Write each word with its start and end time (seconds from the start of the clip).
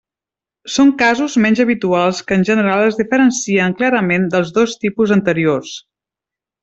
Són 0.75 0.93
casos 1.01 1.35
menys 1.45 1.61
habituals 1.65 2.21
que 2.31 2.37
en 2.41 2.45
general 2.49 2.81
es 2.85 2.97
diferencien 3.03 3.77
clarament 3.83 4.27
dels 4.37 4.53
dos 4.57 4.75
tipus 4.87 5.15
anteriors. 5.19 5.77